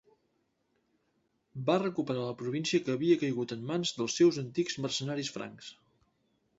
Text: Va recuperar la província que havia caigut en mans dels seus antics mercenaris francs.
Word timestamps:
Va 1.67 1.75
recuperar 1.83 2.25
la 2.29 2.33
província 2.41 2.83
que 2.87 2.97
havia 2.97 3.21
caigut 3.27 3.55
en 3.59 3.65
mans 3.71 3.95
dels 4.01 4.19
seus 4.23 4.43
antics 4.47 4.83
mercenaris 4.89 5.35
francs. 5.39 5.75